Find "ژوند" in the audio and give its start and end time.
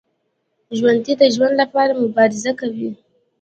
1.35-1.53